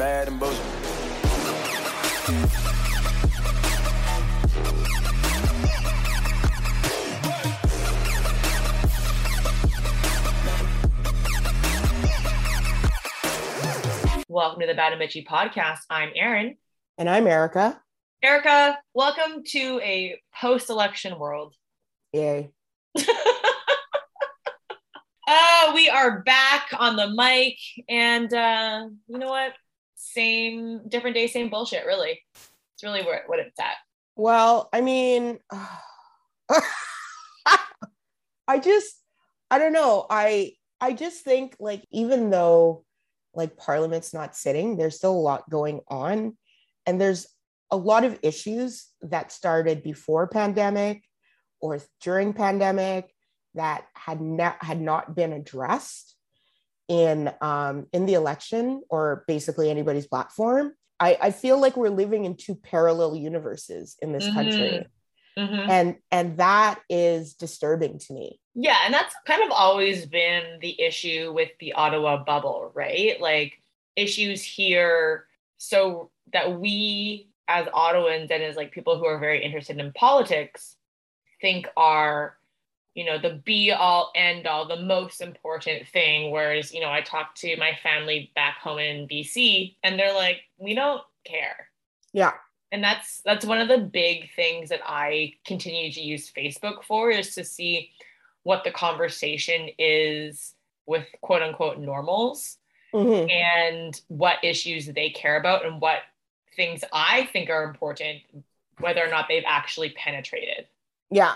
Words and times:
bad 0.00 0.28
and 0.28 0.40
bullshit. 0.40 0.58
Welcome 14.26 14.60
to 14.60 14.66
the 14.66 14.72
Bad 14.74 14.94
and 14.94 15.02
Bitchy 15.02 15.26
podcast. 15.26 15.80
I'm 15.90 16.12
Erin. 16.16 16.56
And 16.96 17.10
I'm 17.10 17.26
Erica. 17.26 17.78
Erica, 18.22 18.78
welcome 18.94 19.44
to 19.48 19.80
a 19.82 20.18
post 20.34 20.70
election 20.70 21.18
world. 21.18 21.54
Yay. 22.14 22.50
uh, 25.28 25.72
we 25.74 25.90
are 25.90 26.22
back 26.22 26.68
on 26.78 26.96
the 26.96 27.10
mic, 27.10 27.58
and 27.86 28.32
uh, 28.32 28.86
you 29.06 29.18
know 29.18 29.28
what? 29.28 29.52
Same, 30.00 30.88
different 30.88 31.14
day, 31.14 31.26
same 31.26 31.50
bullshit, 31.50 31.86
really. 31.86 32.20
It's 32.34 32.82
really 32.82 33.02
what, 33.02 33.22
what 33.26 33.38
it's 33.38 33.58
at. 33.60 33.76
Well, 34.16 34.68
I 34.72 34.80
mean, 34.80 35.38
I 38.48 38.58
just, 38.58 38.96
I 39.50 39.58
don't 39.58 39.72
know. 39.72 40.06
I, 40.08 40.54
I 40.80 40.92
just 40.92 41.22
think 41.22 41.56
like, 41.60 41.84
even 41.90 42.30
though 42.30 42.84
like 43.34 43.56
parliament's 43.56 44.12
not 44.12 44.36
sitting 44.36 44.76
there's 44.76 44.96
still 44.96 45.12
a 45.12 45.26
lot 45.28 45.48
going 45.50 45.80
on 45.88 46.36
and 46.86 47.00
there's 47.00 47.26
a 47.70 47.76
lot 47.76 48.04
of 48.04 48.18
issues 48.22 48.88
that 49.02 49.30
started 49.30 49.82
before 49.82 50.26
pandemic 50.26 51.04
or 51.60 51.78
during 52.00 52.32
pandemic 52.32 53.12
that 53.54 53.84
had 53.94 54.20
not 54.20 54.62
had 54.62 54.80
not 54.80 55.14
been 55.14 55.32
addressed 55.32 56.16
in 56.90 57.32
um, 57.40 57.86
in 57.92 58.04
the 58.04 58.14
election 58.14 58.82
or 58.90 59.24
basically 59.28 59.70
anybody's 59.70 60.08
platform. 60.08 60.74
I, 60.98 61.16
I 61.22 61.30
feel 61.30 61.58
like 61.58 61.76
we're 61.76 61.88
living 61.88 62.24
in 62.26 62.36
two 62.36 62.56
parallel 62.56 63.16
universes 63.16 63.96
in 64.02 64.12
this 64.12 64.24
mm-hmm. 64.24 64.34
country. 64.34 64.86
Mm-hmm. 65.38 65.70
And 65.70 65.96
and 66.10 66.36
that 66.38 66.80
is 66.90 67.34
disturbing 67.34 68.00
to 68.00 68.12
me. 68.12 68.40
Yeah, 68.54 68.76
and 68.84 68.92
that's 68.92 69.14
kind 69.24 69.42
of 69.44 69.52
always 69.52 70.04
been 70.04 70.58
the 70.60 70.78
issue 70.82 71.32
with 71.32 71.50
the 71.60 71.74
Ottawa 71.74 72.24
bubble, 72.24 72.72
right? 72.74 73.20
Like 73.20 73.62
issues 73.94 74.42
here 74.42 75.26
so 75.58 76.10
that 76.32 76.58
we 76.58 77.28
as 77.46 77.66
Ottawans 77.66 78.30
and 78.32 78.42
as 78.42 78.56
like 78.56 78.72
people 78.72 78.98
who 78.98 79.06
are 79.06 79.20
very 79.20 79.44
interested 79.44 79.78
in 79.78 79.92
politics 79.92 80.76
think 81.40 81.68
are 81.76 82.36
you 82.94 83.04
know 83.04 83.18
the 83.18 83.40
be 83.44 83.70
all 83.70 84.10
end 84.14 84.46
all 84.46 84.66
the 84.66 84.80
most 84.82 85.20
important 85.20 85.86
thing 85.88 86.30
whereas 86.30 86.74
you 86.74 86.80
know 86.80 86.90
i 86.90 87.00
talk 87.00 87.34
to 87.34 87.56
my 87.56 87.72
family 87.82 88.32
back 88.34 88.58
home 88.58 88.78
in 88.78 89.06
bc 89.06 89.74
and 89.84 89.98
they're 89.98 90.14
like 90.14 90.42
we 90.58 90.74
don't 90.74 91.02
care. 91.24 91.68
Yeah. 92.12 92.32
And 92.72 92.82
that's 92.84 93.20
that's 93.22 93.44
one 93.44 93.58
of 93.58 93.68
the 93.68 93.78
big 93.78 94.30
things 94.36 94.68
that 94.68 94.80
i 94.86 95.34
continue 95.44 95.90
to 95.92 96.00
use 96.00 96.30
facebook 96.30 96.84
for 96.84 97.10
is 97.10 97.34
to 97.34 97.44
see 97.44 97.90
what 98.44 98.62
the 98.62 98.70
conversation 98.70 99.70
is 99.78 100.54
with 100.86 101.04
quote 101.20 101.42
unquote 101.42 101.78
normals 101.78 102.58
mm-hmm. 102.94 103.28
and 103.28 104.00
what 104.06 104.38
issues 104.44 104.86
they 104.86 105.10
care 105.10 105.36
about 105.36 105.66
and 105.66 105.80
what 105.80 105.98
things 106.54 106.84
i 106.92 107.28
think 107.32 107.50
are 107.50 107.64
important 107.64 108.20
whether 108.78 109.04
or 109.04 109.10
not 109.10 109.26
they've 109.28 109.42
actually 109.46 109.90
penetrated. 109.90 110.66
Yeah 111.10 111.34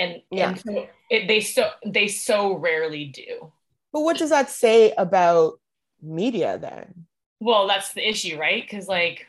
and 0.00 0.22
yeah 0.30 0.50
and 0.50 0.60
so 0.60 0.88
it, 1.10 1.28
they 1.28 1.40
so 1.40 1.70
they 1.86 2.08
so 2.08 2.56
rarely 2.56 3.04
do 3.06 3.52
but 3.92 4.00
what 4.00 4.18
does 4.18 4.30
that 4.30 4.50
say 4.50 4.92
about 4.98 5.60
media 6.02 6.58
then 6.58 7.06
well 7.40 7.66
that's 7.66 7.92
the 7.92 8.08
issue 8.08 8.38
right 8.38 8.62
because 8.62 8.88
like 8.88 9.26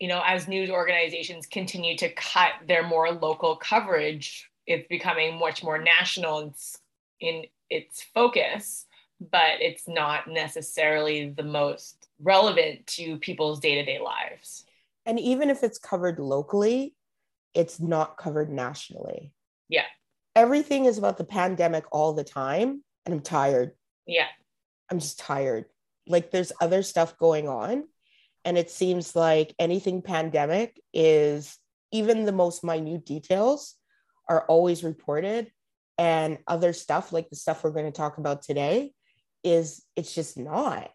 you 0.00 0.08
know, 0.08 0.22
as 0.26 0.48
news 0.48 0.70
organizations 0.70 1.46
continue 1.46 1.96
to 1.98 2.08
cut 2.14 2.52
their 2.66 2.82
more 2.82 3.12
local 3.12 3.54
coverage, 3.56 4.50
it's 4.66 4.88
becoming 4.88 5.38
much 5.38 5.62
more 5.62 5.78
national 5.78 6.54
in 7.20 7.44
its 7.68 8.02
focus, 8.14 8.86
but 9.20 9.60
it's 9.60 9.86
not 9.86 10.26
necessarily 10.26 11.28
the 11.28 11.42
most 11.42 12.08
relevant 12.18 12.86
to 12.86 13.18
people's 13.18 13.60
day 13.60 13.74
to 13.74 13.84
day 13.84 14.00
lives. 14.00 14.64
And 15.04 15.20
even 15.20 15.50
if 15.50 15.62
it's 15.62 15.78
covered 15.78 16.18
locally, 16.18 16.94
it's 17.52 17.78
not 17.78 18.16
covered 18.16 18.50
nationally. 18.50 19.32
Yeah. 19.68 19.84
Everything 20.36 20.84
is 20.84 20.98
about 20.98 21.18
the 21.18 21.24
pandemic 21.24 21.84
all 21.92 22.12
the 22.12 22.24
time. 22.24 22.82
And 23.04 23.14
I'm 23.14 23.20
tired. 23.20 23.72
Yeah. 24.06 24.26
I'm 24.90 25.00
just 25.00 25.18
tired. 25.18 25.66
Like 26.06 26.30
there's 26.30 26.52
other 26.60 26.82
stuff 26.82 27.16
going 27.18 27.48
on 27.48 27.84
and 28.44 28.56
it 28.56 28.70
seems 28.70 29.14
like 29.14 29.54
anything 29.58 30.02
pandemic 30.02 30.80
is 30.92 31.58
even 31.92 32.24
the 32.24 32.32
most 32.32 32.64
minute 32.64 33.04
details 33.04 33.74
are 34.28 34.44
always 34.46 34.84
reported 34.84 35.50
and 35.98 36.38
other 36.46 36.72
stuff 36.72 37.12
like 37.12 37.28
the 37.28 37.36
stuff 37.36 37.62
we're 37.62 37.70
going 37.70 37.86
to 37.86 37.92
talk 37.92 38.18
about 38.18 38.42
today 38.42 38.92
is 39.42 39.84
it's 39.96 40.14
just 40.14 40.38
not 40.38 40.90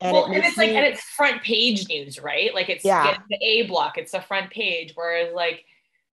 and, 0.00 0.12
well, 0.12 0.26
it 0.26 0.36
and 0.36 0.44
it's 0.44 0.56
me, 0.58 0.66
like 0.66 0.76
and 0.76 0.86
it's 0.86 1.02
front 1.02 1.42
page 1.42 1.88
news 1.88 2.20
right 2.20 2.54
like 2.54 2.68
it's 2.68 2.84
yeah. 2.84 3.16
the 3.30 3.38
a 3.40 3.66
block 3.66 3.96
it's 3.96 4.12
the 4.12 4.20
front 4.20 4.50
page 4.50 4.92
whereas 4.94 5.32
like 5.34 5.64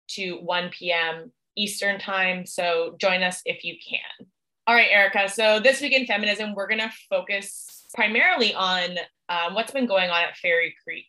to 0.09 0.35
1 0.37 0.71
p.m. 0.71 1.33
Eastern 1.57 1.99
time. 1.99 2.47
So 2.47 2.97
join 3.01 3.23
us 3.23 3.43
if 3.45 3.65
you 3.65 3.77
can. 3.77 4.27
All 4.67 4.75
right, 4.75 4.91
Erica. 4.91 5.29
So 5.29 5.61
this 5.61 5.81
week 5.81 5.93
in 5.93 6.07
feminism, 6.07 6.55
we're 6.55 6.69
going 6.69 6.81
to 6.81 6.93
focus 7.09 7.87
primarily 7.95 8.55
on 8.55 8.99
um, 9.29 9.55
what's 9.55 9.73
been 9.73 9.87
going 9.87 10.11
on 10.11 10.23
at 10.25 10.37
Fairy 10.37 10.75
Creek. 10.85 11.07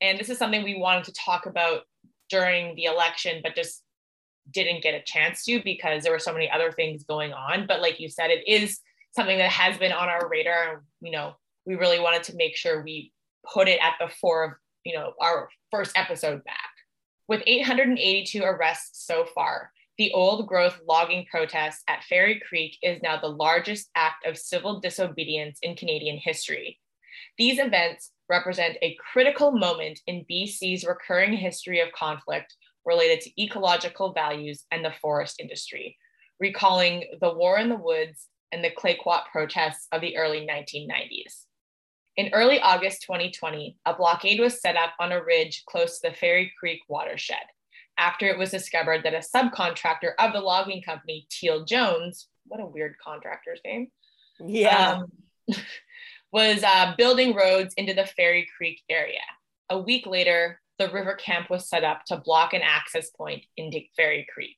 And 0.00 0.18
this 0.18 0.30
is 0.30 0.38
something 0.38 0.62
we 0.62 0.78
wanted 0.78 1.04
to 1.04 1.12
talk 1.12 1.46
about 1.46 1.82
during 2.28 2.74
the 2.74 2.84
election, 2.84 3.40
but 3.42 3.54
just 3.54 3.82
didn't 4.50 4.82
get 4.82 4.94
a 4.94 5.02
chance 5.02 5.44
to 5.44 5.62
because 5.62 6.02
there 6.02 6.12
were 6.12 6.18
so 6.18 6.32
many 6.32 6.50
other 6.50 6.72
things 6.72 7.04
going 7.04 7.32
on. 7.32 7.66
But 7.66 7.80
like 7.80 8.00
you 8.00 8.08
said, 8.08 8.30
it 8.30 8.46
is 8.46 8.80
something 9.14 9.38
that 9.38 9.50
has 9.50 9.78
been 9.78 9.92
on 9.92 10.08
our 10.08 10.28
radar. 10.28 10.84
You 11.00 11.12
know, 11.12 11.34
we 11.68 11.74
really 11.74 12.00
wanted 12.00 12.22
to 12.24 12.34
make 12.34 12.56
sure 12.56 12.82
we 12.82 13.12
put 13.52 13.68
it 13.68 13.78
at 13.82 13.94
the 14.00 14.08
fore 14.08 14.44
of, 14.44 14.52
you 14.84 14.94
know, 14.94 15.12
our 15.20 15.50
first 15.70 15.96
episode 15.96 16.42
back. 16.44 16.70
With 17.28 17.42
882 17.46 18.42
arrests 18.42 19.06
so 19.06 19.26
far, 19.34 19.70
the 19.98 20.10
old 20.12 20.46
growth 20.46 20.80
logging 20.88 21.26
protest 21.30 21.82
at 21.86 22.04
Fairy 22.04 22.40
Creek 22.48 22.78
is 22.82 23.02
now 23.02 23.20
the 23.20 23.28
largest 23.28 23.90
act 23.94 24.24
of 24.24 24.38
civil 24.38 24.80
disobedience 24.80 25.58
in 25.60 25.76
Canadian 25.76 26.16
history. 26.16 26.80
These 27.36 27.58
events 27.58 28.12
represent 28.30 28.78
a 28.80 28.96
critical 29.12 29.52
moment 29.52 30.00
in 30.06 30.24
BC's 30.30 30.86
recurring 30.86 31.34
history 31.34 31.80
of 31.80 31.92
conflict 31.92 32.56
related 32.86 33.20
to 33.20 33.42
ecological 33.42 34.14
values 34.14 34.64
and 34.70 34.82
the 34.82 34.94
forest 35.02 35.38
industry, 35.38 35.98
recalling 36.40 37.04
the 37.20 37.34
war 37.34 37.58
in 37.58 37.68
the 37.68 37.76
woods 37.76 38.28
and 38.52 38.64
the 38.64 38.70
Clayoquot 38.70 39.26
protests 39.30 39.86
of 39.92 40.00
the 40.00 40.16
early 40.16 40.46
1990s. 40.46 41.44
In 42.18 42.30
early 42.32 42.60
August 42.60 43.02
2020, 43.02 43.76
a 43.86 43.94
blockade 43.94 44.40
was 44.40 44.60
set 44.60 44.74
up 44.74 44.90
on 44.98 45.12
a 45.12 45.22
ridge 45.22 45.62
close 45.66 46.00
to 46.00 46.08
the 46.08 46.16
Fairy 46.16 46.52
Creek 46.58 46.80
watershed 46.88 47.36
after 47.96 48.26
it 48.26 48.36
was 48.36 48.50
discovered 48.50 49.04
that 49.04 49.14
a 49.14 49.18
subcontractor 49.18 50.14
of 50.18 50.32
the 50.32 50.40
logging 50.40 50.82
company, 50.82 51.28
Teal 51.30 51.64
Jones, 51.64 52.26
what 52.46 52.58
a 52.58 52.66
weird 52.66 52.96
contractor's 52.98 53.60
name. 53.64 53.92
Yeah. 54.44 55.02
Um, 55.48 55.56
was 56.32 56.64
uh, 56.64 56.94
building 56.98 57.36
roads 57.36 57.72
into 57.74 57.94
the 57.94 58.04
Fairy 58.04 58.48
Creek 58.56 58.82
area. 58.90 59.20
A 59.70 59.78
week 59.78 60.04
later, 60.04 60.60
the 60.80 60.90
river 60.90 61.14
camp 61.14 61.48
was 61.48 61.68
set 61.68 61.84
up 61.84 62.04
to 62.06 62.16
block 62.16 62.52
an 62.52 62.62
access 62.62 63.10
point 63.10 63.44
into 63.56 63.80
Fairy 63.96 64.26
Creek. 64.34 64.56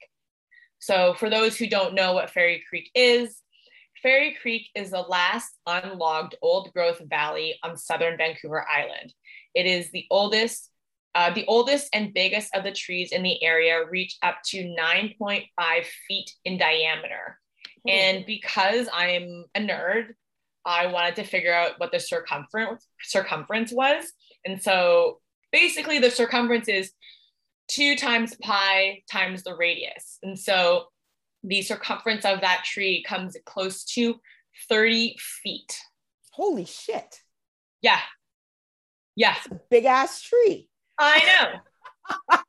So, 0.79 1.13
for 1.13 1.29
those 1.29 1.59
who 1.59 1.67
don't 1.67 1.95
know 1.95 2.15
what 2.15 2.31
Fairy 2.31 2.65
Creek 2.69 2.91
is, 2.95 3.43
Fairy 4.03 4.37
Creek 4.41 4.69
is 4.75 4.91
the 4.91 5.03
last 5.03 5.59
unlogged 5.67 6.35
old 6.43 6.73
growth 6.73 7.01
valley 7.09 7.59
on 7.63 7.77
southern 7.77 8.17
Vancouver 8.17 8.67
Island. 8.69 9.13
It 9.55 9.67
is 9.67 9.91
the 9.91 10.07
oldest, 10.11 10.71
uh, 11.15 11.33
the 11.33 11.45
oldest 11.47 11.89
and 11.93 12.15
biggest 12.15 12.55
of 12.55 12.65
the 12.65 12.73
trees 12.73 13.13
in 13.13 13.23
the 13.23 13.43
area 13.43 13.85
reach 13.91 14.17
up 14.23 14.39
to 14.47 14.75
9.5 14.79 15.49
feet 16.09 16.35
in 16.45 16.57
diameter. 16.57 17.39
Mm-hmm. 17.87 17.91
And 17.91 18.27
because 18.27 18.89
I'm 18.93 19.45
a 19.55 19.61
nerd, 19.61 20.15
I 20.65 20.87
wanted 20.87 21.17
to 21.17 21.25
figure 21.25 21.55
out 21.55 21.79
what 21.79 21.93
the 21.93 22.01
circumference 22.01 22.87
circumference 23.03 23.73
was. 23.73 24.13
And 24.45 24.63
so 24.63 25.21
basically 25.53 25.99
the 25.99 26.11
circumference 26.11 26.69
is 26.69 26.93
two 27.69 27.97
times 27.97 28.35
pi 28.43 29.03
times 29.11 29.43
the 29.43 29.57
radius. 29.57 30.19
And 30.23 30.39
so 30.39 30.87
the 31.43 31.63
circumference 31.63 32.25
of 32.25 32.41
that 32.41 32.65
tree 32.65 33.03
comes 33.03 33.37
close 33.47 33.85
to 33.85 34.21
30 34.69 35.17
feet. 35.19 35.79
Holy 36.33 36.65
shit. 36.65 37.21
Yeah. 37.83 38.01
Yeah. 39.17 39.37
big 39.71 39.85
ass 39.85 40.23
tree. 40.23 40.69
I 40.99 41.59
know. 42.33 42.41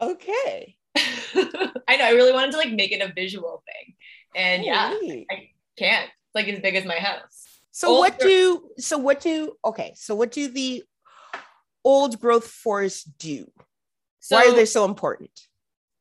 okay. 0.12 0.76
I 0.96 1.96
know. 1.96 2.04
I 2.04 2.12
really 2.12 2.32
wanted 2.32 2.52
to 2.52 2.58
like 2.58 2.72
make 2.72 2.92
it 2.92 3.02
a 3.02 3.12
visual 3.12 3.62
thing. 3.66 3.94
And 4.34 4.64
yeah, 4.64 4.94
I 5.30 5.50
can't 5.76 6.06
It's 6.06 6.34
like 6.34 6.48
as 6.48 6.60
big 6.60 6.74
as 6.74 6.84
my 6.84 6.96
house. 6.96 7.44
So 7.70 7.88
old 7.88 8.00
what 8.00 8.18
do 8.18 8.70
so 8.78 8.98
what 8.98 9.20
do 9.20 9.56
okay, 9.64 9.92
so 9.94 10.14
what 10.14 10.32
do 10.32 10.48
the 10.48 10.82
old 11.84 12.20
growth 12.20 12.46
forests 12.46 13.04
do? 13.04 13.50
So 14.20 14.36
Why 14.36 14.46
are 14.46 14.54
they 14.54 14.66
so 14.66 14.84
important? 14.84 15.30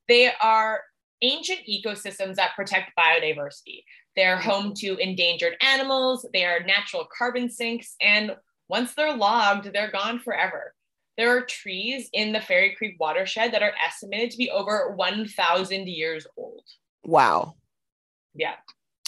They 0.07 0.31
are 0.41 0.81
ancient 1.21 1.59
ecosystems 1.69 2.35
that 2.35 2.55
protect 2.55 2.91
biodiversity. 2.97 3.83
They're 4.15 4.37
home 4.37 4.73
to 4.77 4.97
endangered 4.97 5.57
animals, 5.61 6.25
they 6.33 6.45
are 6.45 6.61
natural 6.61 7.07
carbon 7.15 7.49
sinks, 7.49 7.95
and 8.01 8.35
once 8.69 8.93
they're 8.93 9.15
logged, 9.15 9.71
they're 9.73 9.91
gone 9.91 10.19
forever. 10.19 10.73
There 11.17 11.35
are 11.35 11.41
trees 11.41 12.09
in 12.13 12.31
the 12.31 12.41
Fairy 12.41 12.75
Creek 12.75 12.97
watershed 12.99 13.51
that 13.53 13.63
are 13.63 13.73
estimated 13.83 14.31
to 14.31 14.37
be 14.37 14.51
over 14.51 14.93
1,000 14.95 15.87
years 15.87 16.27
old. 16.37 16.63
Wow. 17.03 17.55
Yeah. 18.35 18.55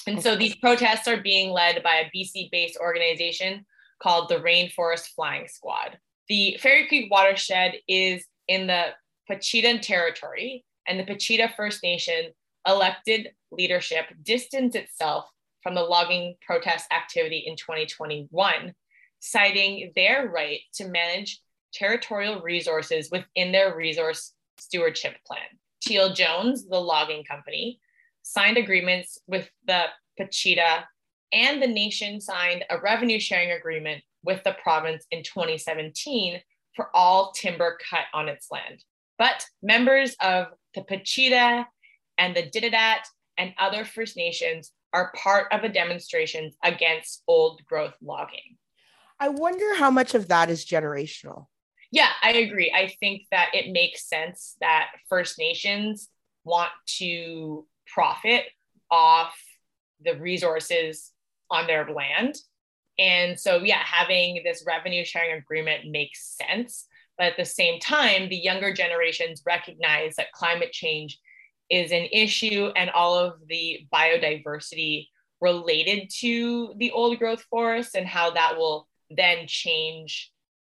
And 0.07 0.21
so 0.21 0.35
these 0.35 0.55
protests 0.55 1.07
are 1.07 1.21
being 1.21 1.51
led 1.51 1.83
by 1.83 1.95
a 1.95 2.09
BC 2.15 2.49
based 2.51 2.77
organization 2.79 3.65
called 4.01 4.29
the 4.29 4.37
Rainforest 4.37 5.09
Flying 5.09 5.47
Squad. 5.47 5.99
The 6.29 6.57
Fairy 6.59 6.87
Creek 6.87 7.11
watershed 7.11 7.75
is 7.87 8.25
in 8.47 8.65
the 8.67 8.87
Pacheedaht 9.29 9.81
territory, 9.81 10.65
and 10.89 10.99
the 10.99 11.03
Pacheedaht 11.03 11.55
First 11.55 11.83
Nation 11.83 12.31
elected 12.67 13.29
leadership 13.51 14.05
distanced 14.23 14.75
itself 14.75 15.25
from 15.61 15.75
the 15.75 15.83
logging 15.83 16.35
protest 16.45 16.91
activity 16.91 17.43
in 17.45 17.55
2021, 17.55 18.73
citing 19.19 19.91
their 19.95 20.29
right 20.29 20.59
to 20.73 20.87
manage 20.87 21.41
territorial 21.73 22.41
resources 22.41 23.09
within 23.11 23.51
their 23.51 23.75
resource 23.75 24.33
stewardship 24.57 25.15
plan. 25.25 25.39
Teal 25.81 26.13
Jones, 26.13 26.67
the 26.67 26.79
logging 26.79 27.23
company, 27.23 27.79
signed 28.23 28.57
agreements 28.57 29.19
with 29.27 29.49
the 29.67 29.85
Pacheedaht, 30.19 30.85
and 31.31 31.61
the 31.61 31.67
nation 31.67 32.19
signed 32.19 32.65
a 32.69 32.79
revenue 32.79 33.19
sharing 33.19 33.51
agreement 33.51 34.03
with 34.23 34.43
the 34.43 34.55
province 34.63 35.05
in 35.11 35.23
2017 35.23 36.41
for 36.75 36.89
all 36.93 37.31
timber 37.31 37.77
cut 37.89 38.05
on 38.13 38.27
its 38.27 38.47
land. 38.51 38.83
But 39.19 39.45
members 39.61 40.15
of 40.21 40.47
the 40.73 40.81
Pacheedaht 40.81 41.65
and 42.17 42.35
the 42.35 42.49
Ditidaht 42.49 43.03
and 43.37 43.53
other 43.59 43.85
First 43.85 44.17
Nations 44.17 44.71
are 44.93 45.13
part 45.15 45.47
of 45.51 45.61
the 45.61 45.69
demonstrations 45.69 46.55
against 46.63 47.21
old 47.27 47.63
growth 47.65 47.93
logging. 48.01 48.57
I 49.19 49.29
wonder 49.29 49.75
how 49.75 49.91
much 49.91 50.15
of 50.15 50.29
that 50.29 50.49
is 50.49 50.65
generational. 50.65 51.45
Yeah, 51.91 52.09
I 52.23 52.31
agree. 52.31 52.71
I 52.73 52.93
think 52.99 53.23
that 53.31 53.49
it 53.53 53.71
makes 53.71 54.07
sense 54.07 54.55
that 54.61 54.87
First 55.09 55.37
Nations 55.37 56.09
want 56.43 56.71
to 56.97 57.65
profit 57.93 58.45
off 58.89 59.35
the 60.03 60.17
resources 60.17 61.11
on 61.51 61.67
their 61.67 61.91
land. 61.91 62.35
And 62.97 63.39
so, 63.39 63.57
yeah, 63.57 63.81
having 63.83 64.41
this 64.43 64.63
revenue 64.65 65.03
sharing 65.03 65.37
agreement 65.37 65.89
makes 65.89 66.37
sense. 66.37 66.85
But 67.19 67.27
at 67.27 67.37
the 67.37 67.45
same 67.45 67.79
time, 67.81 68.29
the 68.29 68.37
younger 68.37 68.73
generations 68.73 69.43
recognize 69.45 70.15
that 70.15 70.31
climate 70.31 70.71
change 70.71 71.19
is 71.69 71.91
an 71.91 72.07
issue 72.11 72.71
and 72.75 72.89
all 72.89 73.19
of 73.19 73.33
the 73.47 73.85
biodiversity 73.93 75.07
related 75.41 76.09
to 76.19 76.73
the 76.77 76.91
old 76.91 77.19
growth 77.19 77.43
forests 77.49 77.93
and 77.93 78.07
how 78.07 78.31
that 78.31 78.57
will 78.57 78.87
then 79.11 79.45
change 79.47 80.31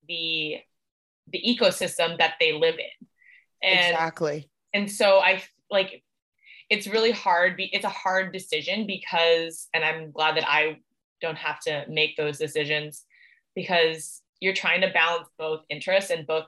the 0.06 0.58
the 1.32 1.42
ecosystem 1.42 2.18
that 2.18 2.34
they 2.38 2.52
live 2.52 2.74
in. 2.74 3.08
And, 3.62 3.94
exactly. 3.94 4.50
And 4.74 4.90
so 4.90 5.20
I 5.20 5.42
like 5.70 6.04
it's 6.68 6.86
really 6.86 7.12
hard. 7.12 7.54
It's 7.58 7.84
a 7.84 7.88
hard 7.88 8.32
decision 8.32 8.86
because, 8.86 9.68
and 9.72 9.82
I'm 9.82 10.12
glad 10.12 10.36
that 10.36 10.48
I 10.48 10.80
don't 11.22 11.38
have 11.38 11.60
to 11.60 11.86
make 11.88 12.16
those 12.16 12.36
decisions 12.36 13.04
because 13.54 14.20
you're 14.40 14.54
trying 14.54 14.82
to 14.82 14.90
balance 14.90 15.28
both 15.38 15.64
interests 15.68 16.10
and 16.10 16.26
both 16.26 16.46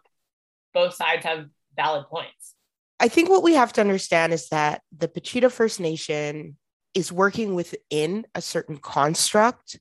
both 0.75 0.95
sides 0.95 1.25
have 1.25 1.47
valid 1.75 2.07
points. 2.07 2.55
I 3.01 3.09
think 3.09 3.29
what 3.29 3.43
we 3.43 3.55
have 3.55 3.73
to 3.75 3.81
understand 3.81 4.33
is 4.33 4.49
that 4.49 4.83
the 4.97 5.09
Pacheedaht 5.09 5.53
First 5.53 5.81
Nation 5.81 6.57
is 6.95 7.13
working 7.13 7.55
within 7.55 8.27
a 8.35 8.41
certain 8.41 8.79
construct 8.79 9.79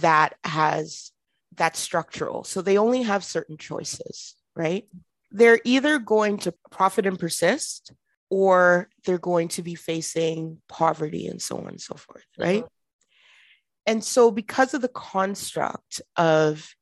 that 0.00 0.34
has 0.44 1.12
that 1.56 1.76
structural. 1.76 2.44
So 2.44 2.60
they 2.60 2.78
only 2.78 3.02
have 3.02 3.24
certain 3.24 3.56
choices, 3.56 4.34
right? 4.56 4.84
They're 5.30 5.60
either 5.64 5.98
going 5.98 6.38
to 6.38 6.54
profit 6.70 7.06
and 7.06 7.18
persist 7.18 7.92
or 8.30 8.88
they're 9.04 9.18
going 9.18 9.48
to 9.48 9.62
be 9.62 9.76
facing 9.76 10.58
poverty 10.68 11.28
and 11.28 11.40
so 11.40 11.58
on 11.58 11.68
and 11.68 11.80
so 11.80 11.94
forth, 11.94 12.26
right? 12.38 12.64
Mm-hmm. 12.64 12.68
And 13.86 14.02
so, 14.02 14.30
because 14.30 14.72
of 14.74 14.80
the 14.80 14.88
construct 14.88 16.00
of 16.16 16.74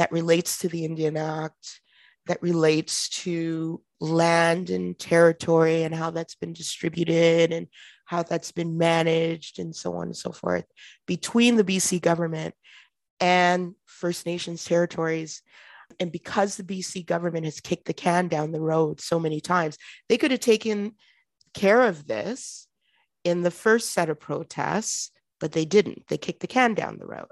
that 0.00 0.10
relates 0.12 0.60
to 0.60 0.68
the 0.68 0.86
Indian 0.86 1.18
Act, 1.18 1.82
that 2.24 2.42
relates 2.42 3.10
to 3.10 3.82
land 4.00 4.70
and 4.70 4.98
territory 4.98 5.82
and 5.82 5.94
how 5.94 6.10
that's 6.10 6.34
been 6.34 6.54
distributed 6.54 7.52
and 7.52 7.66
how 8.06 8.22
that's 8.22 8.50
been 8.50 8.78
managed 8.78 9.58
and 9.58 9.76
so 9.76 9.96
on 9.96 10.04
and 10.04 10.16
so 10.16 10.32
forth 10.32 10.64
between 11.06 11.56
the 11.56 11.64
BC 11.64 12.00
government 12.00 12.54
and 13.20 13.74
First 13.84 14.24
Nations 14.24 14.64
territories, 14.64 15.42
and 15.98 16.10
because 16.10 16.56
the 16.56 16.62
BC 16.62 17.04
government 17.04 17.44
has 17.44 17.60
kicked 17.60 17.84
the 17.84 17.92
can 17.92 18.26
down 18.26 18.52
the 18.52 18.60
road 18.62 19.02
so 19.02 19.20
many 19.20 19.38
times, 19.38 19.76
they 20.08 20.16
could 20.16 20.30
have 20.30 20.40
taken 20.40 20.94
care 21.52 21.82
of 21.82 22.06
this 22.06 22.68
in 23.22 23.42
the 23.42 23.50
first 23.50 23.92
set 23.92 24.08
of 24.08 24.18
protests, 24.18 25.10
but 25.40 25.52
they 25.52 25.66
didn't. 25.66 26.06
They 26.08 26.16
kicked 26.16 26.40
the 26.40 26.46
can 26.46 26.72
down 26.72 26.96
the 26.98 27.06
road. 27.06 27.26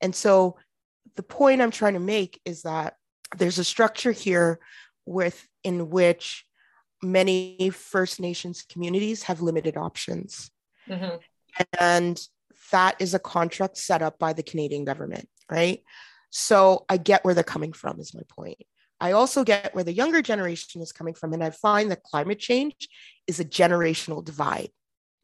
And 0.00 0.14
so 0.14 0.56
the 1.14 1.22
point 1.22 1.62
I'm 1.62 1.70
trying 1.70 1.94
to 1.94 2.00
make 2.00 2.40
is 2.44 2.62
that 2.62 2.96
there's 3.36 3.58
a 3.58 3.64
structure 3.64 4.12
here 4.12 4.58
with 5.04 5.46
in 5.62 5.90
which 5.90 6.44
many 7.02 7.70
First 7.70 8.20
Nations 8.20 8.64
communities 8.70 9.24
have 9.24 9.40
limited 9.40 9.76
options. 9.76 10.50
Mm-hmm. 10.88 11.16
And 11.80 12.20
that 12.72 12.96
is 13.00 13.14
a 13.14 13.18
contract 13.18 13.76
set 13.78 14.02
up 14.02 14.18
by 14.18 14.32
the 14.32 14.42
Canadian 14.42 14.84
government, 14.84 15.28
right? 15.50 15.82
So 16.30 16.84
I 16.88 16.96
get 16.96 17.24
where 17.24 17.34
they're 17.34 17.44
coming 17.44 17.72
from, 17.72 18.00
is 18.00 18.14
my 18.14 18.22
point. 18.28 18.58
I 19.00 19.12
also 19.12 19.44
get 19.44 19.74
where 19.74 19.84
the 19.84 19.92
younger 19.92 20.22
generation 20.22 20.80
is 20.80 20.92
coming 20.92 21.14
from. 21.14 21.32
And 21.32 21.44
I 21.44 21.50
find 21.50 21.90
that 21.90 22.02
climate 22.02 22.38
change 22.38 22.88
is 23.26 23.40
a 23.40 23.44
generational 23.44 24.24
divide. 24.24 24.70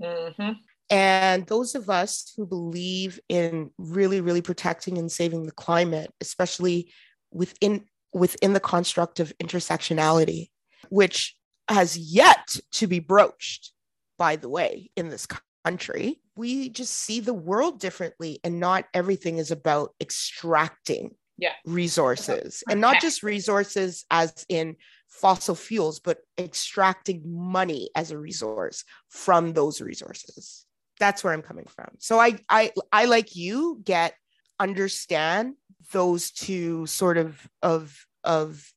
Mm-hmm. 0.01 0.53
And 0.91 1.47
those 1.47 1.75
of 1.75 1.89
us 1.89 2.33
who 2.37 2.47
believe 2.47 3.19
in 3.29 3.71
really, 3.79 4.21
really 4.21 4.43
protecting 4.43 4.99
and 4.99 5.11
saving 5.11 5.45
the 5.45 5.53
climate, 5.53 6.12
especially 6.21 6.93
within 7.33 7.85
within 8.12 8.53
the 8.53 8.61
construct 8.61 9.21
of 9.21 9.33
intersectionality, 9.43 10.51
which 10.91 11.35
has 11.69 11.97
yet 11.97 12.57
to 12.73 12.87
be 12.87 12.99
broached, 12.99 13.73
by 14.19 14.37
the 14.37 14.49
way, 14.49 14.91
in 14.97 15.09
this 15.09 15.27
country, 15.65 16.21
we 16.37 16.69
just 16.69 16.93
see 16.93 17.21
the 17.21 17.35
world 17.35 17.81
differently, 17.81 18.41
and 18.45 18.61
not 18.61 18.85
everything 18.93 19.39
is 19.39 19.51
about 19.51 19.95
extracting 20.01 21.15
yeah. 21.39 21.53
resources 21.65 22.62
and 22.69 22.81
not 22.81 23.01
just 23.01 23.23
resources 23.23 24.05
as 24.11 24.45
in 24.49 24.77
fossil 25.09 25.55
fuels, 25.55 26.01
but 26.01 26.19
extracting 26.39 27.23
money 27.25 27.91
as 27.95 28.11
a 28.11 28.19
resource 28.19 28.85
from 29.09 29.53
those 29.53 29.81
resources. 29.81 30.67
That's 31.03 31.25
where 31.25 31.33
I'm 31.33 31.43
coming 31.43 31.67
from. 31.67 31.89
So 31.99 32.21
I 32.21 32.39
I 32.49 32.71
I 32.93 33.07
like 33.07 33.35
you 33.35 33.81
get 33.83 34.15
understand 34.61 35.55
those 35.91 36.31
two 36.31 36.87
sort 36.87 37.19
of 37.19 37.45
of 37.61 38.07
of 38.23 38.73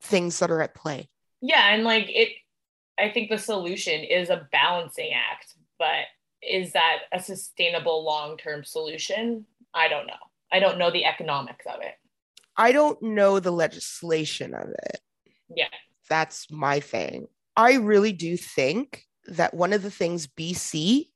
things 0.00 0.38
that 0.38 0.52
are 0.52 0.62
at 0.62 0.76
play. 0.76 1.08
Yeah, 1.40 1.74
and 1.74 1.82
like 1.82 2.06
it 2.08 2.28
I 3.00 3.10
think 3.10 3.30
the 3.30 3.38
solution 3.38 4.04
is 4.04 4.30
a 4.30 4.46
balancing 4.52 5.10
act, 5.12 5.56
but 5.76 6.04
is 6.40 6.72
that 6.74 6.98
a 7.10 7.18
sustainable 7.18 8.04
long-term 8.04 8.62
solution? 8.62 9.44
I 9.74 9.88
don't 9.88 10.06
know. 10.06 10.22
I 10.52 10.60
don't 10.60 10.78
know 10.78 10.92
the 10.92 11.04
economics 11.04 11.66
of 11.66 11.80
it. 11.82 11.94
I 12.56 12.70
don't 12.70 13.02
know 13.02 13.40
the 13.40 13.50
legislation 13.50 14.54
of 14.54 14.68
it. 14.68 15.00
Yeah. 15.52 15.66
That's 16.08 16.48
my 16.48 16.78
thing. 16.78 17.26
I 17.56 17.74
really 17.74 18.12
do 18.12 18.36
think 18.36 19.04
that 19.26 19.52
one 19.52 19.72
of 19.72 19.82
the 19.82 19.90
things 19.90 20.28
BC 20.28 21.09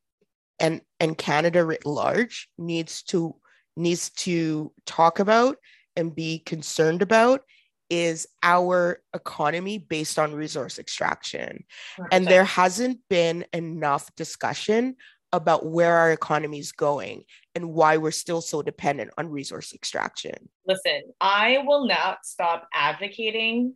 and 0.58 0.80
and 1.00 1.16
Canada 1.16 1.64
writ 1.64 1.86
large 1.86 2.48
needs 2.58 3.02
to 3.04 3.34
needs 3.76 4.10
to 4.10 4.72
talk 4.86 5.18
about 5.18 5.56
and 5.96 6.14
be 6.14 6.38
concerned 6.40 7.02
about 7.02 7.42
is 7.90 8.26
our 8.42 9.02
economy 9.14 9.78
based 9.78 10.18
on 10.18 10.34
resource 10.34 10.78
extraction. 10.78 11.64
100%. 11.98 12.06
And 12.12 12.26
there 12.26 12.44
hasn't 12.44 13.00
been 13.08 13.44
enough 13.52 14.14
discussion 14.16 14.96
about 15.32 15.66
where 15.66 15.96
our 15.96 16.12
economy 16.12 16.60
is 16.60 16.72
going 16.72 17.24
and 17.54 17.72
why 17.72 17.96
we're 17.96 18.10
still 18.12 18.40
so 18.40 18.62
dependent 18.62 19.10
on 19.18 19.28
resource 19.28 19.74
extraction. 19.74 20.34
Listen, 20.66 21.02
I 21.20 21.62
will 21.66 21.86
not 21.86 22.24
stop 22.24 22.68
advocating 22.72 23.74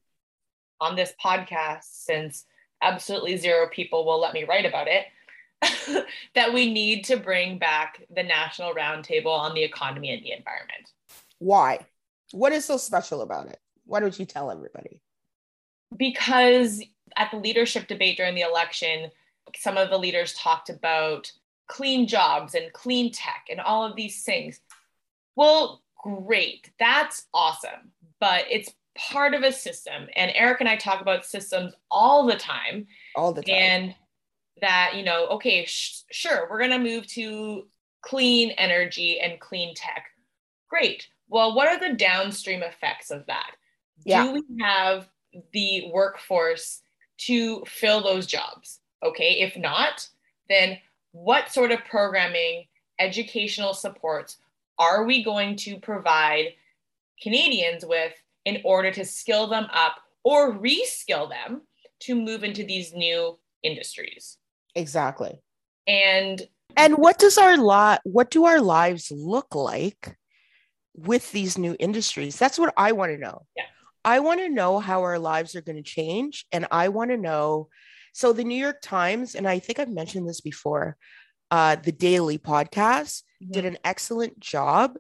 on 0.81 0.95
this 0.95 1.13
podcast 1.23 1.85
since 1.91 2.45
absolutely 2.81 3.37
zero 3.37 3.69
people 3.69 4.07
will 4.07 4.21
let 4.21 4.33
me 4.33 4.45
write 4.45 4.65
about 4.65 4.87
it 4.87 5.05
that 6.35 6.53
we 6.53 6.73
need 6.73 7.05
to 7.05 7.17
bring 7.17 7.59
back 7.59 8.03
the 8.15 8.23
national 8.23 8.75
roundtable 8.75 9.37
on 9.37 9.55
the 9.55 9.63
economy 9.63 10.13
and 10.13 10.23
the 10.23 10.33
environment. 10.33 10.93
Why? 11.39 11.81
What 12.33 12.53
is 12.53 12.65
so 12.65 12.77
special 12.77 13.23
about 13.23 13.49
it? 13.49 13.59
Why 13.85 14.01
don't 14.01 14.19
you 14.19 14.27
tell 14.27 14.51
everybody? 14.51 15.01
Because 15.97 16.83
at 17.17 17.31
the 17.31 17.39
leadership 17.39 17.89
debate 17.89 18.17
during 18.19 18.35
the 18.35 18.43
election, 18.43 19.11
some 19.57 19.77
of 19.77 19.91
the 19.91 19.99
leaders 19.99 20.35
talked 20.35 20.69
about 20.69 21.33
clean 21.69 22.07
jobs 22.07 22.55
and 22.55 22.73
clean 22.73 23.11
tech 23.13 23.47
and 23.51 23.61
all 23.61 23.85
of 23.85 23.97
these 23.97 24.23
things. 24.23 24.61
Well, 25.37 25.83
great. 26.03 26.71
That's 26.79 27.27
awesome. 27.33 27.93
But 28.21 28.45
it's 28.51 28.71
part 28.97 29.35
of 29.35 29.43
a 29.43 29.53
system. 29.53 30.09
And 30.17 30.33
Eric 30.35 30.61
and 30.61 30.69
I 30.69 30.77
talk 30.77 31.01
about 31.01 31.25
systems 31.25 31.73
all 31.91 32.27
the 32.27 32.37
time. 32.37 32.87
All 33.15 33.33
the 33.33 33.43
time. 33.43 33.55
And 33.55 33.95
that, 34.61 34.93
you 34.97 35.03
know, 35.03 35.27
okay, 35.29 35.65
sh- 35.65 36.03
sure, 36.11 36.49
we're 36.51 36.59
going 36.59 36.71
to 36.71 36.79
move 36.79 37.07
to 37.09 37.67
clean 38.03 38.51
energy 38.53 39.21
and 39.21 39.41
clean 39.41 39.75
tech. 39.75 40.07
Great. 40.69 41.09
Well, 41.29 41.55
what 41.55 41.69
are 41.69 41.79
the 41.79 41.97
downstream 41.97 42.63
effects 42.63 43.11
of 43.11 43.27
that? 43.27 43.53
Yeah. 44.05 44.25
Do 44.25 44.33
we 44.33 44.43
have 44.61 45.09
the 45.53 45.91
workforce 45.93 46.83
to 47.19 47.65
fill 47.67 48.03
those 48.03 48.27
jobs? 48.27 48.81
Okay. 49.05 49.41
If 49.41 49.57
not, 49.57 50.09
then 50.49 50.79
what 51.13 51.53
sort 51.53 51.71
of 51.71 51.85
programming, 51.85 52.65
educational 52.99 53.75
supports 53.75 54.39
are 54.79 55.05
we 55.05 55.25
going 55.25 55.57
to 55.57 55.79
provide 55.79 56.55
Canadians 57.23 57.85
with 57.85 58.13
in 58.45 58.61
order 58.65 58.91
to 58.93 59.05
skill 59.05 59.49
them 59.49 59.67
up 59.73 59.97
or 60.23 60.55
reskill 60.55 61.29
them 61.29 61.63
to 62.01 62.15
move 62.15 62.45
into 62.45 62.65
these 62.65 62.95
new 62.95 63.39
industries? 63.63 64.39
Exactly. 64.79 65.41
And 65.87 66.43
and 66.77 66.97
what 66.97 67.19
does 67.19 67.39
our 67.39 67.57
lot 67.57 68.01
what 68.05 68.31
do 68.31 68.45
our 68.45 68.61
lives 68.61 69.11
look 69.11 69.55
like 69.55 70.17
with 70.95 71.31
these 71.33 71.59
new 71.59 71.77
industries? 71.79 72.39
That's 72.39 72.59
what 72.59 72.73
I 72.77 72.93
want 72.93 73.13
to 73.13 73.19
know. 73.19 73.47
Yeah. 73.57 73.65
I 74.05 74.21
want 74.21 74.41
to 74.41 74.49
know 74.49 74.79
how 74.79 75.03
our 75.03 75.19
lives 75.19 75.55
are 75.55 75.61
going 75.61 75.77
to 75.77 75.83
change 75.83 76.47
and 76.53 76.67
I 76.71 76.89
want 76.89 77.11
to 77.11 77.17
know 77.17 77.69
so 78.19 78.33
the 78.33 78.43
New 78.43 78.61
York 78.61 78.81
Times, 78.83 79.37
and 79.37 79.47
I 79.47 79.61
think 79.61 79.79
I've 79.79 79.93
mentioned 79.93 80.29
this 80.29 80.41
before, 80.41 80.97
uh, 81.53 81.77
the 81.77 81.93
Daily 81.93 82.37
podcast 82.37 83.23
mm-hmm. 83.41 83.53
did 83.53 83.65
an 83.65 83.79
excellent 83.85 84.41
job. 84.41 84.97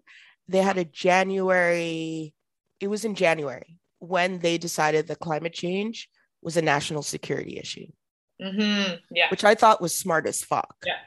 They 0.46 0.62
had 0.62 0.78
a 0.78 0.84
January, 0.84 2.32
it 2.78 2.86
was 2.86 3.04
in 3.04 3.16
January 3.16 3.76
when 3.98 4.38
they 4.38 4.56
decided 4.56 5.08
that 5.08 5.18
climate 5.18 5.52
change 5.52 6.08
was 6.42 6.56
a 6.56 6.62
national 6.62 7.02
security 7.02 7.58
issue. 7.58 7.86
Mm-hmm. 8.40 8.94
Yeah. 9.10 9.30
Which 9.30 9.44
I 9.44 9.54
thought 9.54 9.80
was 9.80 9.94
smart 9.94 10.26
as 10.26 10.42
fuck. 10.42 10.76
Yeah. 10.86 10.98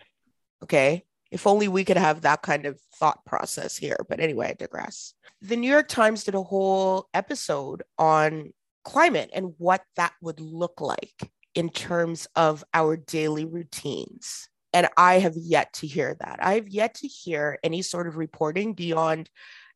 Okay. 0.63 1.05
If 1.31 1.47
only 1.47 1.67
we 1.67 1.85
could 1.85 1.97
have 1.97 2.21
that 2.21 2.41
kind 2.41 2.65
of 2.65 2.79
thought 2.95 3.25
process 3.25 3.77
here. 3.77 3.97
But 4.09 4.19
anyway, 4.19 4.50
I 4.50 4.53
digress. 4.53 5.13
The 5.41 5.55
New 5.55 5.71
York 5.71 5.88
Times 5.88 6.25
did 6.25 6.35
a 6.35 6.43
whole 6.43 7.07
episode 7.13 7.83
on 7.97 8.51
climate 8.83 9.29
and 9.33 9.53
what 9.57 9.83
that 9.95 10.13
would 10.21 10.39
look 10.39 10.81
like 10.81 11.31
in 11.55 11.69
terms 11.69 12.27
of 12.35 12.63
our 12.73 12.97
daily 12.97 13.45
routines. 13.45 14.50
And 14.73 14.88
I 14.97 15.19
have 15.19 15.35
yet 15.35 15.73
to 15.73 15.88
hear 15.88 16.15
that. 16.19 16.39
I 16.41 16.55
have 16.55 16.69
yet 16.69 16.95
to 16.95 17.07
hear 17.07 17.59
any 17.63 17.81
sort 17.81 18.07
of 18.07 18.17
reporting 18.17 18.73
beyond 18.73 19.29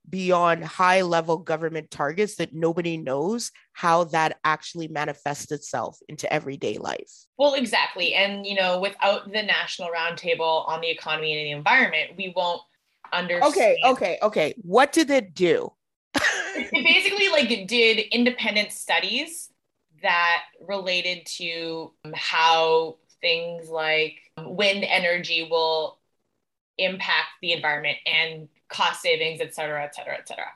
beyond 0.10 0.64
high 0.64 1.02
level 1.02 1.38
government 1.38 1.92
targets 1.92 2.36
that 2.36 2.54
nobody 2.54 2.98
knows 2.98 3.52
how 3.74 4.06
that 4.06 4.38
actually 4.44 4.88
manifests 4.88 5.52
itself 5.52 5.98
into 6.08 6.32
everyday 6.32 6.78
life. 6.78 7.12
Well, 7.38 7.56
exactly. 7.56 8.14
And, 8.14 8.46
you 8.46 8.56
know, 8.56 8.80
without 8.80 9.32
the 9.32 9.44
national 9.44 9.90
roundtable 9.90 10.68
on 10.68 10.82
the 10.82 10.90
economy 10.90 11.38
and 11.38 11.46
the 11.46 11.58
environment, 11.58 12.12
we 12.18 12.34
won't 12.36 12.62
understand. 13.12 13.54
Okay, 13.54 13.78
okay, 13.86 14.18
okay. 14.22 14.54
What 14.62 14.92
did 14.92 15.10
it 15.10 15.34
do? 15.34 15.72
it 16.16 16.72
basically 16.72 17.30
like 17.30 17.68
did 17.68 18.00
independent 18.12 18.72
studies 18.72 19.50
that 20.02 20.44
related 20.62 21.26
to 21.26 21.92
um, 22.04 22.14
how 22.16 22.98
things 23.22 23.70
like 23.70 24.20
um, 24.38 24.56
wind 24.56 24.84
energy 24.84 25.48
will 25.50 26.00
impact 26.78 27.30
the 27.42 27.54
environment 27.54 27.98
and 28.06 28.48
cost 28.70 29.02
savings, 29.02 29.42
et 29.42 29.54
cetera, 29.54 29.84
et 29.84 29.96
cetera, 29.96 30.18
et 30.18 30.28
cetera. 30.28 30.48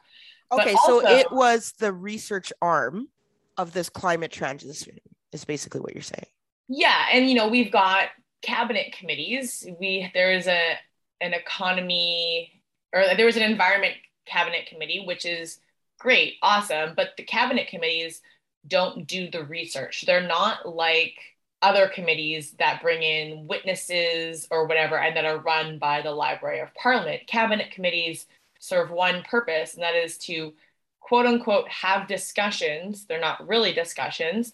Okay, 0.52 0.74
also, 0.74 1.02
so 1.02 1.08
it 1.08 1.32
was 1.32 1.74
the 1.74 1.94
research 1.94 2.52
arm 2.62 3.10
of 3.58 3.74
this 3.74 3.90
climate 3.90 4.32
transition, 4.32 4.98
is 5.32 5.46
basically 5.46 5.82
what 5.82 5.94
you're 5.94 6.02
saying. 6.02 6.26
Yeah, 6.68 7.06
and 7.12 7.30
you 7.30 7.36
know 7.36 7.48
we've 7.48 7.72
got 7.72 8.10
cabinet 8.42 8.96
committees. 8.98 9.68
We 9.80 10.10
there 10.14 10.34
is 10.34 10.48
a 10.48 10.78
an 11.22 11.34
economy 11.34 12.62
or 12.94 13.04
there 13.16 13.26
was 13.26 13.38
an 13.38 13.44
environment 13.44 13.96
cabinet 14.26 14.68
committee, 14.68 15.04
which 15.06 15.26
is 15.26 15.60
great, 16.00 16.36
awesome. 16.42 16.94
But 16.96 17.10
the 17.18 17.24
cabinet 17.24 17.68
committees 17.68 18.22
don't 18.68 19.06
do 19.08 19.30
the 19.30 19.44
research. 19.44 20.04
They're 20.06 20.28
not 20.28 20.68
like 20.68 21.16
other 21.62 21.88
committees 21.88 22.52
that 22.60 22.82
bring 22.82 23.04
in 23.04 23.48
witnesses 23.48 24.48
or 24.50 24.66
whatever 24.66 24.98
and 24.98 25.16
that 25.16 25.26
are 25.26 25.40
run 25.40 25.78
by 25.78 26.02
the 26.02 26.12
Library 26.12 26.60
of 26.60 26.74
Parliament. 26.74 27.28
Cabinet 27.28 27.72
committees 27.72 28.28
serve 28.60 28.92
one 28.92 29.24
purpose, 29.24 29.74
and 29.74 29.84
that 29.84 29.96
is 29.96 30.18
to 30.18 30.54
quote 31.00 31.26
unquote 31.26 31.68
have 31.70 32.08
discussions. 32.08 33.06
They're 33.06 33.20
not 33.20 33.48
really 33.48 33.74
discussions 33.74 34.54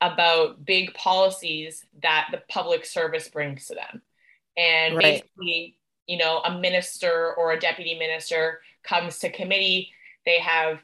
about 0.00 0.64
big 0.64 0.94
policies 0.94 1.84
that 2.02 2.28
the 2.30 2.42
public 2.48 2.84
service 2.84 3.28
brings 3.28 3.66
to 3.66 3.74
them. 3.74 4.02
And 4.56 4.96
right. 4.96 5.22
basically, 5.22 5.76
you 6.06 6.16
know, 6.16 6.38
a 6.38 6.58
minister 6.58 7.34
or 7.36 7.52
a 7.52 7.60
deputy 7.60 7.98
minister 7.98 8.60
comes 8.82 9.18
to 9.18 9.30
committee, 9.30 9.92
they 10.24 10.38
have 10.40 10.80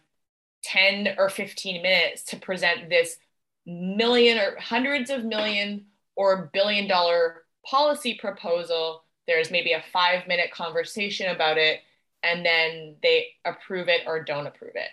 10 0.64 1.14
or 1.18 1.28
15 1.28 1.82
minutes 1.82 2.24
to 2.24 2.36
present 2.36 2.88
this 2.88 3.18
million 3.66 4.38
or 4.38 4.56
hundreds 4.60 5.10
of 5.10 5.24
million 5.24 5.86
or 6.16 6.50
billion 6.52 6.86
dollar 6.88 7.42
policy 7.68 8.14
proposal. 8.14 9.02
There's 9.26 9.50
maybe 9.50 9.72
a 9.72 9.82
five 9.92 10.26
minute 10.28 10.50
conversation 10.52 11.34
about 11.34 11.58
it, 11.58 11.80
and 12.22 12.46
then 12.46 12.96
they 13.02 13.26
approve 13.44 13.88
it 13.88 14.02
or 14.06 14.22
don't 14.22 14.46
approve 14.46 14.72
it. 14.76 14.88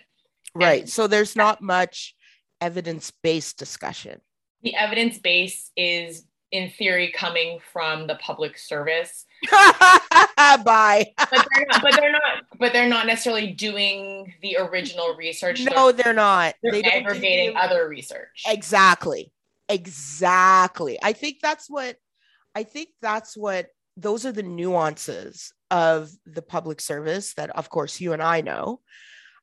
Right. 0.54 0.80
And 0.82 0.90
So 0.90 1.06
there's 1.06 1.36
not 1.36 1.60
much 1.62 2.14
evidence 2.60 3.12
based 3.22 3.58
discussion. 3.58 4.20
the 4.62 4.74
evidence 4.76 5.18
base 5.18 5.70
is, 5.76 6.24
in 6.50 6.70
theory, 6.70 7.12
coming 7.12 7.58
from 7.72 8.06
the 8.06 8.14
public 8.16 8.56
service. 8.58 9.24
Bye. 10.64 11.12
But 11.18 11.46
they're 11.54 11.66
not. 11.66 11.82
But 11.82 11.92
they're 11.96 12.12
not. 12.12 12.22
But 12.58 12.72
they're 12.72 12.88
not 12.88 13.06
necessarily 13.06 13.52
doing 13.52 14.32
the 14.42 14.56
original 14.58 15.14
research. 15.16 15.62
No, 15.74 15.92
they're 15.92 16.12
not. 16.12 16.54
they're, 16.62 16.72
They 16.72 16.82
they're 16.82 16.90
don't 16.90 17.02
do 17.02 17.08
aggregating 17.10 17.56
other 17.56 17.88
research. 17.88 18.44
Exactly. 18.46 19.32
Exactly. 19.68 20.98
I 21.02 21.12
think 21.12 21.38
that's 21.42 21.68
what 21.68 21.96
I 22.54 22.62
think 22.64 22.90
that's 23.00 23.36
what 23.36 23.68
those 23.96 24.26
are 24.26 24.32
the 24.32 24.42
nuances 24.42 25.52
of 25.70 26.10
the 26.26 26.42
public 26.42 26.80
service 26.80 27.34
that 27.34 27.50
of 27.50 27.70
course 27.70 28.00
you 28.00 28.12
and 28.12 28.22
I 28.22 28.40
know 28.40 28.80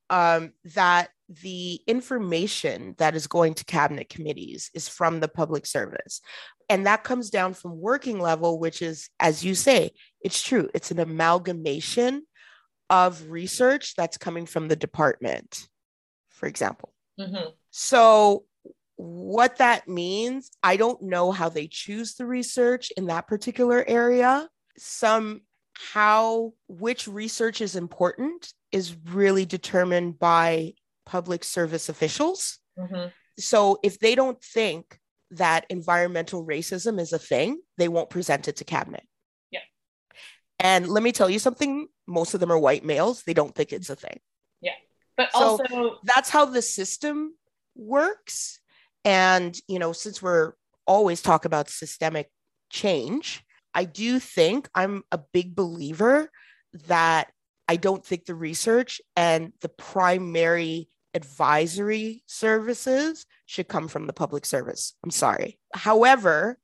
um, 0.10 0.52
that 0.76 1.10
the 1.30 1.80
information 1.88 2.96
that 2.98 3.16
is 3.16 3.28
going 3.28 3.54
to 3.56 3.66
cabinet 3.66 4.10
committees 4.10 4.70
is 4.74 4.90
from 4.90 5.20
the 5.20 5.30
public 5.30 5.66
service 5.66 6.22
and 6.70 6.86
that 6.86 7.04
comes 7.04 7.30
down 7.30 7.54
from 7.54 7.80
working 7.80 8.20
level 8.20 8.60
which 8.60 8.82
is 8.82 9.10
as 9.20 9.44
you 9.44 9.56
say 9.56 9.92
it's 10.24 10.42
true 10.42 10.70
it's 10.74 10.92
an 10.92 11.00
amalgamation 11.00 12.24
of 12.90 13.30
research 13.30 13.96
that's 13.96 14.18
coming 14.18 14.46
from 14.46 14.68
the 14.68 14.76
department 14.76 15.68
for 16.30 16.48
example 16.48 16.94
Mhm. 17.20 17.54
so, 17.72 18.46
what 18.96 19.58
that 19.58 19.88
means, 19.88 20.52
I 20.62 20.78
don't 20.78 21.02
know 21.02 21.32
how 21.32 21.50
they 21.50 21.68
choose 21.68 22.16
the 22.16 22.26
research 22.26 22.92
in 22.96 23.08
that 23.08 23.28
particular 23.28 23.84
area. 23.88 24.48
Some 24.78 25.42
how 25.74 26.54
which 26.68 27.08
research 27.08 27.62
is 27.62 27.76
important 27.76 28.54
is 28.72 28.96
really 29.06 29.46
determined 29.46 30.20
by 30.20 30.74
public 31.06 31.44
service 31.44 31.90
officials. 31.90 32.60
Mhm. 32.78 33.12
So, 33.40 33.80
if 33.84 34.00
they 34.00 34.16
don't 34.16 34.42
think 34.44 35.00
that 35.32 35.66
environmental 35.70 36.46
racism 36.46 37.00
is 37.00 37.12
a 37.14 37.20
thing, 37.20 37.62
they 37.78 37.88
won't 37.88 38.10
present 38.10 38.48
it 38.48 38.58
to 38.58 38.64
cabinet. 38.64 39.08
And 40.62 40.88
let 40.88 41.04
me 41.04 41.12
tell 41.12 41.30
you 41.30 41.40
something 41.40 41.88
most 42.08 42.34
of 42.34 42.40
them 42.40 42.52
are 42.52 42.60
white 42.60 42.86
males. 42.86 43.24
They 43.24 43.34
don't 43.34 43.54
think 43.54 43.74
it's 43.74 43.90
a 43.90 43.96
thing 43.96 44.20
Yeah. 44.62 44.74
But 45.18 45.32
So- 45.34 45.40
also, 45.40 45.98
that's 46.04 46.30
how 46.30 46.46
the 46.46 46.62
system 46.62 47.36
works 47.76 48.60
and 49.06 49.58
you 49.68 49.80
know 49.80 49.94
since 49.94 50.22
we're 50.22 50.54
always 50.86 51.22
talk 51.22 51.46
about 51.46 51.70
systemic 51.70 52.30
change 52.70 53.44
i 53.74 53.84
do 53.86 54.20
think 54.20 54.70
i'm 54.76 55.04
a 55.12 55.18
big 55.18 55.56
believer 55.56 56.30
that 56.88 57.32
i 57.68 57.76
don't 57.76 58.06
think 58.06 58.26
the 58.26 58.36
research 58.36 59.02
and 59.16 59.54
the 59.62 59.70
primary 59.70 60.90
advisory 61.14 62.24
services 62.28 63.26
should 63.46 63.68
come 63.68 63.88
from 63.88 64.06
the 64.08 64.14
public 64.14 64.46
service 64.46 64.94
i'm 65.04 65.12
sorry 65.12 65.58
however 65.74 66.58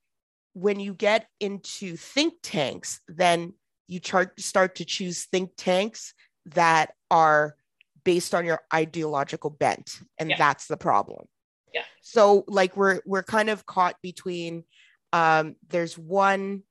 when 0.53 0.79
you 0.79 0.93
get 0.93 1.27
into 1.39 1.95
think 1.95 2.33
tanks 2.43 2.99
then 3.07 3.53
you 3.87 3.99
chart, 3.99 4.39
start 4.39 4.75
to 4.75 4.85
choose 4.85 5.25
think 5.25 5.51
tanks 5.57 6.13
that 6.47 6.93
are 7.11 7.55
based 8.03 8.33
on 8.33 8.45
your 8.45 8.61
ideological 8.73 9.49
bent 9.49 9.99
and 10.17 10.29
Yeah. 10.29 10.37
that's 10.37 10.67
the 10.67 10.77
problem 10.77 11.27
Yeah. 11.73 11.83
so 12.01 12.43
like 12.47 12.77
we're 12.77 13.01
we're 13.05 13.23
kind 13.23 13.49
of 13.49 13.65
caught 13.65 13.95
between 14.01 14.63
um 15.13 15.55
there's 15.67 15.97
one 15.97 16.63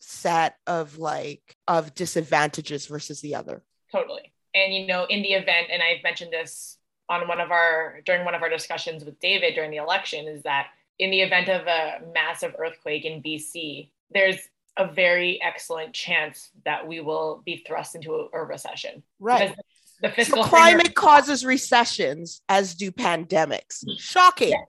set 0.00 0.56
of 0.66 0.98
like 0.98 1.42
of 1.66 1.94
disadvantages 1.94 2.86
versus 2.86 3.20
the 3.20 3.34
other 3.34 3.62
totally. 3.90 4.32
And 4.54 4.72
you 4.74 4.86
know, 4.86 5.04
in 5.04 5.20
the 5.22 5.32
event, 5.34 5.68
and 5.70 5.82
I've 5.82 6.02
mentioned 6.02 6.32
this 6.32 6.78
on 7.10 7.28
one 7.28 7.40
of 7.40 7.50
our 7.50 8.00
during 8.06 8.24
one 8.24 8.34
of 8.34 8.42
our 8.42 8.48
discussions 8.48 9.04
with 9.04 9.20
David 9.20 9.54
during 9.54 9.70
the 9.70 9.76
election, 9.76 10.26
is 10.26 10.42
that 10.44 10.68
in 10.98 11.10
the 11.10 11.20
event 11.20 11.48
of 11.50 11.66
a 11.66 12.00
massive 12.14 12.54
earthquake 12.58 13.04
in 13.04 13.22
BC, 13.22 13.90
there's 14.10 14.38
a 14.76 14.86
very 14.92 15.40
excellent 15.42 15.92
chance 15.94 16.50
that 16.64 16.86
we 16.86 17.00
will 17.00 17.42
be 17.44 17.64
thrust 17.66 17.94
into 17.94 18.14
a, 18.14 18.28
a 18.38 18.44
recession. 18.44 19.02
right 19.18 19.50
Because 19.50 19.64
the 20.02 20.10
fiscal 20.10 20.42
so 20.42 20.48
climate 20.48 20.94
causes 20.94 21.44
recessions 21.44 22.42
as 22.48 22.74
do 22.74 22.90
pandemics 22.92 23.82
shocking 23.98 24.50
Yeah. 24.50 24.64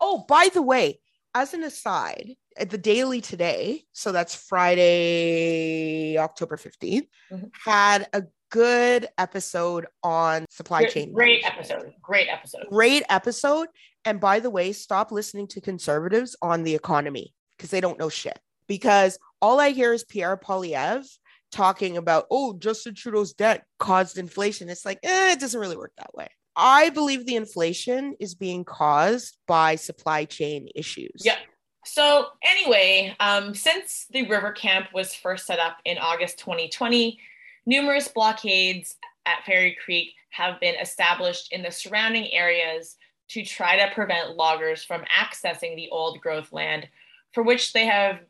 oh 0.00 0.24
by 0.26 0.48
the 0.54 0.62
way 0.62 0.98
as 1.34 1.52
an 1.52 1.62
aside 1.62 2.36
at 2.56 2.70
the 2.70 2.78
daily 2.78 3.20
today 3.20 3.84
so 3.92 4.12
that's 4.12 4.34
friday 4.34 6.16
october 6.18 6.56
15th 6.56 7.06
Mhm. 7.30 7.50
had 7.64 8.08
a 8.12 8.22
good 8.50 9.08
episode 9.18 9.86
on 10.02 10.44
supply 10.50 10.80
Great- 10.82 10.92
chain 10.92 11.12
Great 11.12 11.44
episode. 11.44 11.92
Great 12.02 12.28
episode. 12.28 12.64
great 12.70 13.02
episode 13.08 13.68
and 14.04 14.20
by 14.20 14.40
the 14.40 14.50
way 14.50 14.72
stop 14.72 15.10
listening 15.12 15.46
to 15.48 15.60
conservatives 15.60 16.36
on 16.42 16.62
the 16.62 16.74
economy 16.74 17.34
because 17.56 17.70
they 17.70 17.80
don't 17.80 17.98
know 17.98 18.08
shit 18.10 18.38
because 18.66 19.18
all 19.42 19.60
i 19.60 19.70
hear 19.70 19.92
is 19.92 20.04
pierre 20.04 20.38
poilievre 20.38 21.04
talking 21.50 21.98
about 21.98 22.24
oh 22.30 22.54
justin 22.54 22.94
trudeau's 22.94 23.34
debt 23.34 23.64
caused 23.82 24.16
inflation. 24.16 24.68
It's 24.68 24.86
like 24.86 24.98
eh, 25.02 25.32
it 25.32 25.40
doesn't 25.40 25.60
really 25.60 25.76
work 25.76 25.92
that 25.98 26.14
way. 26.14 26.28
I 26.54 26.90
believe 26.90 27.26
the 27.26 27.36
inflation 27.36 28.14
is 28.20 28.34
being 28.34 28.64
caused 28.64 29.38
by 29.46 29.76
supply 29.76 30.24
chain 30.24 30.68
issues. 30.74 31.22
Yeah. 31.24 31.36
So 31.84 32.28
anyway, 32.44 33.16
um, 33.18 33.54
since 33.54 34.06
the 34.10 34.28
river 34.28 34.52
camp 34.52 34.88
was 34.94 35.14
first 35.14 35.46
set 35.46 35.58
up 35.58 35.78
in 35.84 35.98
August 35.98 36.38
2020, 36.38 37.18
numerous 37.66 38.06
blockades 38.06 38.96
at 39.26 39.44
Fairy 39.44 39.76
Creek 39.84 40.10
have 40.30 40.60
been 40.60 40.76
established 40.80 41.52
in 41.52 41.62
the 41.62 41.70
surrounding 41.70 42.30
areas 42.32 42.96
to 43.30 43.44
try 43.44 43.76
to 43.76 43.94
prevent 43.94 44.36
loggers 44.36 44.84
from 44.84 45.02
accessing 45.02 45.74
the 45.74 45.88
old 45.90 46.20
growth 46.20 46.52
land, 46.52 46.86
for 47.32 47.42
which 47.42 47.72
they 47.72 47.86
have 47.86 48.20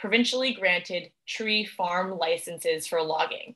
provincially 0.00 0.54
granted 0.54 1.10
tree 1.26 1.64
farm 1.64 2.18
licenses 2.18 2.86
for 2.86 3.02
logging. 3.02 3.54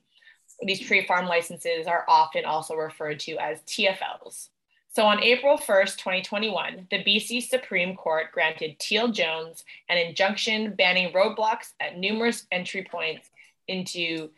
These 0.61 0.81
tree 0.81 1.05
farm 1.05 1.27
licenses 1.27 1.87
are 1.87 2.05
often 2.07 2.45
also 2.45 2.75
referred 2.75 3.19
to 3.21 3.37
as 3.37 3.61
TFLs. 3.61 4.49
So 4.95 5.03
on 5.05 5.23
April 5.23 5.57
1st, 5.57 5.97
2021, 5.97 6.87
the 6.91 7.03
BC 7.03 7.41
Supreme 7.41 7.95
Court 7.95 8.27
granted 8.31 8.77
Teal 8.77 9.07
Jones 9.07 9.63
an 9.89 9.97
injunction 9.97 10.75
banning 10.75 11.11
roadblocks 11.13 11.73
at 11.79 11.97
numerous 11.97 12.45
entry 12.51 12.85
points 12.89 13.29
into 13.67 14.29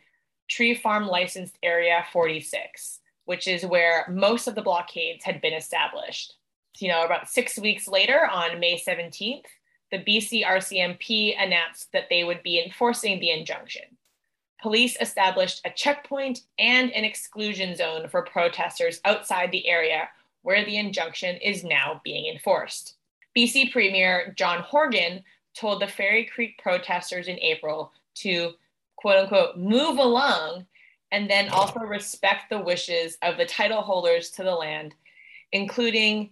Tree 0.47 0.73
Farm 0.73 1.07
Licensed 1.07 1.57
Area 1.61 2.05
46, 2.13 3.01
which 3.25 3.49
is 3.49 3.65
where 3.65 4.05
most 4.09 4.47
of 4.47 4.55
the 4.55 4.61
blockades 4.61 5.25
had 5.25 5.41
been 5.41 5.53
established. 5.53 6.35
You 6.77 6.87
know, 6.89 7.03
about 7.03 7.29
six 7.29 7.59
weeks 7.59 7.87
later, 7.87 8.25
on 8.25 8.59
May 8.59 8.79
17th, 8.79 9.43
the 9.95 10.03
BC 10.03 10.45
RCMP 10.45 11.35
announced 11.41 11.91
that 11.93 12.09
they 12.09 12.25
would 12.25 12.43
be 12.43 12.61
enforcing 12.61 13.19
the 13.19 13.31
injunction. 13.31 13.83
Police 14.61 14.97
established 14.99 15.61
a 15.63 15.69
checkpoint 15.69 16.41
and 16.59 16.91
an 16.91 17.05
exclusion 17.05 17.75
zone 17.75 18.09
for 18.09 18.23
protesters 18.23 18.99
outside 19.05 19.51
the 19.51 19.67
area 19.67 20.09
where 20.41 20.65
the 20.65 20.77
injunction 20.77 21.37
is 21.37 21.63
now 21.63 22.01
being 22.03 22.31
enforced. 22.33 22.95
BC 23.37 23.71
Premier 23.71 24.33
John 24.37 24.61
Horgan 24.63 25.23
told 25.55 25.81
the 25.81 25.87
Fairy 25.87 26.25
Creek 26.25 26.59
protesters 26.61 27.27
in 27.27 27.39
April 27.39 27.93
to 28.15 28.51
quote 28.97 29.17
unquote 29.17 29.57
move 29.57 29.97
along 29.97 30.65
and 31.11 31.29
then 31.29 31.47
also 31.49 31.79
respect 31.79 32.49
the 32.49 32.59
wishes 32.59 33.17
of 33.21 33.37
the 33.37 33.45
title 33.45 33.81
holders 33.81 34.31
to 34.31 34.43
the 34.43 34.55
land, 34.55 34.93
including 35.53 36.31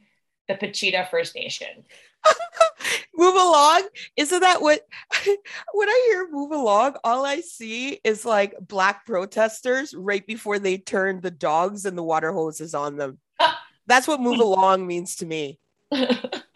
the 0.50 0.56
Pacheedaht 0.56 1.10
First 1.10 1.36
Nation. 1.36 1.86
move 3.16 3.36
along 3.36 3.88
isn't 4.18 4.42
that 4.42 4.62
what 4.62 4.82
when 5.74 5.90
i 5.90 6.08
hear 6.10 6.28
move 6.32 6.52
along 6.52 6.96
all 7.04 7.26
i 7.26 7.40
see 7.40 8.00
is 8.04 8.26
like 8.26 8.56
black 8.62 9.06
protesters 9.06 9.94
right 9.94 10.26
before 10.28 10.60
they 10.60 10.78
turn 10.78 11.22
the 11.22 11.32
dogs 11.32 11.86
and 11.86 11.98
the 11.98 12.04
water 12.04 12.32
hoses 12.32 12.74
on 12.74 12.98
them 12.98 13.18
that's 13.88 14.08
what 14.08 14.22
move 14.22 14.40
along 14.40 14.86
means 14.86 15.16
to 15.16 15.26
me 15.26 15.60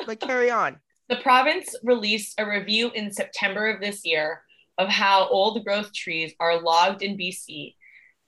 but 0.05 0.19
carry 0.19 0.49
on 0.49 0.79
The 1.09 1.17
province 1.17 1.73
released 1.83 2.35
a 2.37 2.45
review 2.45 2.91
in 2.91 3.11
September 3.11 3.67
of 3.67 3.79
this 3.79 4.05
year 4.05 4.41
of 4.77 4.89
how 4.89 5.27
old 5.29 5.63
growth 5.63 5.93
trees 5.93 6.33
are 6.39 6.61
logged 6.61 7.01
in 7.01 7.17
BC 7.17 7.75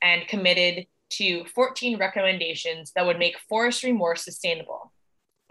and 0.02 0.28
committed 0.28 0.88
to 1.12 1.46
14 1.46 1.98
recommendations 1.98 2.92
that 2.96 3.06
would 3.06 3.20
make 3.20 3.38
forestry 3.50 3.92
more 3.92 4.16
sustainable. 4.16 4.94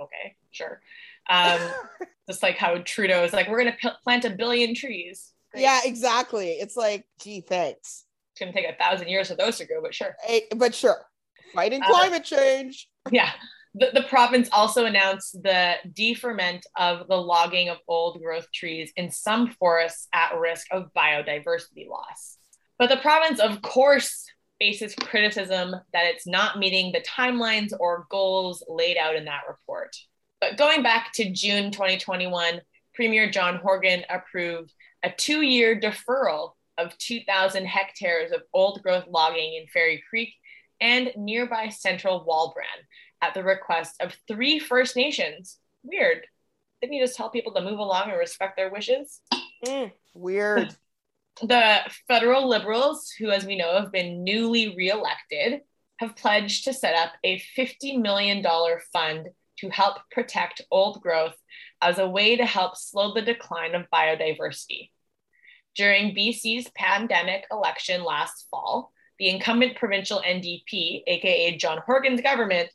Okay, 0.01 0.37
sure. 0.51 0.81
Um, 1.29 1.61
just 2.29 2.43
like 2.43 2.57
how 2.57 2.79
Trudeau 2.85 3.25
is 3.25 3.33
like, 3.33 3.49
we're 3.49 3.61
going 3.61 3.73
to 3.73 3.79
p- 3.79 3.97
plant 4.05 4.25
a 4.25 4.31
billion 4.31 4.75
trees. 4.75 5.33
Great. 5.51 5.63
yeah 5.63 5.81
exactly 5.87 6.51
it's 6.51 6.77
like 6.77 7.07
gee 7.23 7.41
thanks 7.41 8.05
It's 8.33 8.39
going 8.41 8.53
to 8.53 8.61
take 8.61 8.69
a 8.69 8.77
thousand 8.77 9.09
years 9.09 9.29
for 9.29 9.35
those 9.35 9.57
to 9.57 9.65
grow, 9.65 9.81
but 9.81 9.95
sure. 9.95 10.15
Eh, 10.29 10.41
but 10.57 10.75
sure 10.75 11.07
fighting 11.55 11.83
Uh, 11.83 11.87
climate 11.89 12.25
change 12.25 12.87
Yeah. 13.11 13.31
The, 13.75 13.91
the 13.95 14.03
province 14.03 14.49
also 14.53 14.85
announced 14.87 15.43
the 15.43 15.75
deferment 15.95 16.67
of 16.77 17.07
the 17.09 17.17
logging 17.17 17.69
of 17.69 17.79
old 17.87 18.21
growth 18.21 18.51
trees 18.53 18.93
in 18.97 19.11
some 19.11 19.53
forests 19.53 20.09
at 20.13 20.37
risk 20.39 20.67
of 20.71 20.93
biodiversity 20.97 21.89
loss. 21.89 22.39
But 22.79 22.89
the 22.89 22.97
province, 22.97 23.41
of 23.41 23.63
course, 23.63 24.25
faces 24.59 24.95
criticism 24.95 25.75
that 25.93 26.07
it's 26.07 26.27
not 26.27 26.59
meeting 26.59 26.93
the 26.93 27.01
timelines 27.03 27.73
or 27.79 28.07
goals 28.11 28.65
laid 28.69 28.97
out 28.97 29.17
in 29.17 29.27
that 29.27 29.43
report. 29.49 29.95
But 30.41 30.57
going 30.57 30.83
back 30.83 31.13
to 31.15 31.31
June 31.31 31.71
2021, 31.71 32.61
Premier 32.95 33.31
John 33.31 33.57
Horgan 33.57 34.05
approved 34.09 34.73
a 35.03 35.11
two 35.11 35.43
year 35.43 35.81
deferral 35.81 36.53
of 36.77 36.97
2,000 36.99 37.67
hectares 37.67 38.33
of 38.33 38.43
old 38.53 38.83
growth 38.83 39.05
logging 39.09 39.55
in 39.55 39.67
Fairy 39.67 40.03
Creek 40.09 40.33
and 40.81 41.11
nearby 41.17 41.69
Central 41.69 42.25
Walbran 42.25 42.85
at 43.21 43.35
the 43.35 43.43
request 43.43 43.97
of 44.01 44.17
three 44.29 44.59
First 44.59 44.97
Nations. 44.97 45.59
Weird. 45.83 46.27
Didn't 46.81 46.95
you 46.95 47.03
just 47.03 47.17
tell 47.17 47.31
people 47.31 47.53
to 47.55 47.61
move 47.61 47.81
along 47.81 48.11
and 48.11 48.19
respect 48.19 48.57
their 48.57 48.71
wishes? 48.71 49.21
Mm, 49.67 49.93
weird. 50.15 50.77
the 51.43 51.81
federal 52.07 52.49
liberals, 52.49 53.11
who, 53.19 53.31
as 53.31 53.45
we 53.45 53.57
know, 53.57 53.81
have 53.81 53.91
been 53.91 54.23
newly 54.23 54.77
reelected, 54.77 55.63
have 55.99 56.15
pledged 56.15 56.65
to 56.65 56.73
set 56.73 56.95
up 56.95 57.13
a 57.25 57.43
$50 57.57 58.01
million 58.01 58.45
fund 58.93 59.29
to 59.61 59.71
help 59.71 59.99
protect 60.11 60.63
old 60.71 61.01
growth 61.03 61.37
as 61.81 61.99
a 61.99 62.09
way 62.09 62.37
to 62.37 62.45
help 62.45 62.77
slow 62.77 63.15
the 63.15 63.23
decline 63.23 63.75
of 63.75 63.91
biodiversity. 63.93 64.91
During 65.75 66.15
BC's 66.15 66.71
pandemic 66.75 67.45
election 67.51 68.03
last 68.03 68.47
fall, 68.51 68.93
the 69.19 69.29
incumbent 69.29 69.77
provincial 69.77 70.21
NDP, 70.21 71.03
aka 71.07 71.57
John 71.57 71.81
Horgan's 71.85 72.21
government, 72.21 72.71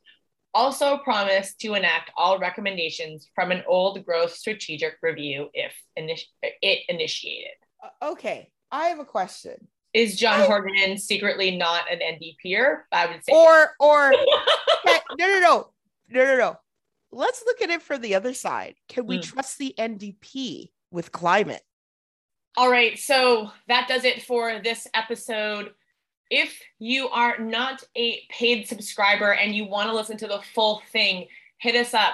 also 0.54 0.98
promised 0.98 1.60
to 1.62 1.74
enact 1.74 2.12
all 2.15 2.39
recommendations 2.39 3.30
from 3.34 3.52
an 3.52 3.63
old 3.67 4.06
growth 4.06 4.34
strategic 4.34 4.98
review 5.02 5.50
if 5.54 5.74
initi- 5.98 6.28
it 6.62 6.80
initiated. 6.89 7.54
Okay, 8.02 8.52
I 8.72 8.88
have 8.88 9.00
a 9.00 9.06
question. 9.06 9.67
Is 9.93 10.17
John 10.17 10.41
I... 10.41 10.46
Horgan 10.46 10.98
secretly 10.98 11.56
not 11.58 11.91
an 11.91 12.00
NDPer? 12.00 12.82
I 12.91 13.08
would 13.08 13.24
say. 13.24 13.34
Or, 13.34 13.74
or, 13.80 14.12
no, 14.86 14.98
no, 15.17 15.39
no, 15.39 15.69
no, 16.10 16.26
no, 16.26 16.38
no. 16.38 16.58
Let's 17.13 17.43
look 17.45 17.62
at 17.62 17.69
it 17.69 17.82
from 17.82 18.02
the 18.02 18.15
other 18.15 18.34
side. 18.34 18.76
Can 18.89 19.06
we 19.06 19.19
mm. 19.19 19.23
trust 19.23 19.58
the 19.58 19.73
NDP 19.78 20.71
with 20.91 21.12
climate? 21.12 21.62
All 22.56 22.69
right, 22.69 22.99
so 22.99 23.49
that 23.67 23.88
does 23.88 24.06
it 24.06 24.21
for 24.23 24.62
this 24.63 24.88
episode. 24.93 25.71
If 26.30 26.62
you 26.80 27.10
are 27.10 27.39
not 27.39 27.84
a 27.95 28.21
paid 28.30 28.67
subscriber 28.67 29.34
and 29.34 29.56
you 29.56 29.65
want 29.65 29.89
to 29.89 29.95
listen 29.95 30.17
to 30.17 30.28
the 30.28 30.41
full 30.54 30.84
thing, 30.91 31.28
hit 31.58 31.76
us 31.76 31.93
up 31.93 32.13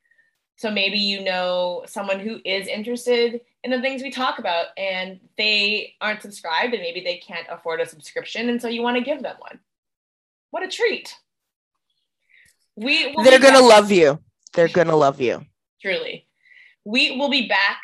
So 0.58 0.70
maybe 0.70 0.98
you 0.98 1.22
know 1.22 1.84
someone 1.86 2.18
who 2.18 2.40
is 2.44 2.66
interested 2.66 3.42
in 3.62 3.70
the 3.70 3.80
things 3.80 4.02
we 4.02 4.10
talk 4.10 4.38
about 4.38 4.66
and 4.78 5.20
they 5.36 5.94
aren't 6.00 6.22
subscribed 6.22 6.72
and 6.72 6.82
maybe 6.82 7.02
they 7.02 7.18
can't 7.18 7.46
afford 7.50 7.80
a 7.80 7.86
subscription. 7.86 8.48
And 8.48 8.60
so 8.60 8.68
you 8.68 8.82
want 8.82 8.96
to 8.96 9.04
give 9.04 9.22
them 9.22 9.36
one. 9.38 9.60
What 10.50 10.62
a 10.62 10.68
treat. 10.68 11.14
We 12.74 13.14
They're 13.22 13.38
going 13.38 13.54
to 13.54 13.60
love 13.60 13.90
you. 13.90 14.18
They're 14.54 14.68
going 14.68 14.88
to 14.88 14.96
love 14.96 15.20
you. 15.20 15.44
Truly. 15.82 16.26
We 16.84 17.16
will 17.18 17.30
be 17.30 17.48
back 17.48 17.82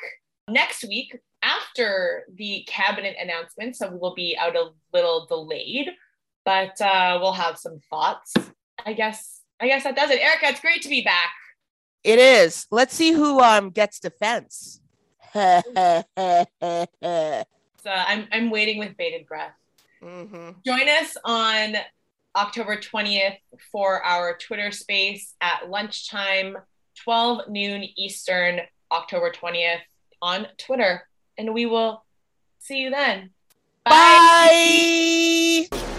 next 0.49 0.85
week 0.85 1.19
after 1.43 2.25
the 2.35 2.65
cabinet 2.67 3.17
announcement. 3.21 3.77
So 3.77 3.91
we'll 3.93 4.15
be 4.15 4.37
out 4.41 4.57
a 4.57 4.71
little 4.93 5.27
delayed, 5.27 5.89
but 6.45 6.81
uh, 6.81 7.19
we'll 7.21 7.33
have 7.33 7.59
some 7.59 7.81
thoughts. 7.91 8.33
I 8.85 8.93
guess 8.93 9.41
I 9.61 9.67
guess 9.67 9.85
that 9.85 9.97
does 9.97 10.11
it. 10.11 10.21
Erica, 10.21 10.49
it's 10.49 10.61
great 10.61 10.83
to 10.83 10.89
be 10.89 11.03
back. 11.03 11.33
It 12.05 12.19
is. 12.19 12.67
Let's 12.71 12.95
see 12.95 13.13
who 13.13 13.41
um 13.41 13.71
gets 13.71 14.01
defense. 14.01 14.81
so 15.35 15.41
I'm 17.87 18.27
I'm 18.33 18.51
waiting 18.51 18.79
with 18.79 18.97
bated 18.97 19.27
breath. 19.27 19.55
Mm-hmm. 20.03 20.51
Join 20.67 20.89
us 20.89 21.17
on 21.25 21.77
October 22.35 22.77
20th 22.77 23.37
for 23.71 24.03
our 24.03 24.37
Twitter 24.37 24.71
space 24.73 25.35
at 25.41 25.69
lunchtime, 25.69 26.57
12 27.05 27.49
noon 27.49 27.85
Eastern, 27.97 28.61
October 28.91 29.31
20th 29.31 29.81
on 30.21 30.47
Twitter. 30.59 31.07
And 31.39 31.55
we 31.55 31.67
will 31.67 32.05
see 32.59 32.79
you 32.79 32.91
then. 32.91 33.31
Bye. 33.85 35.69
Bye. 35.71 35.92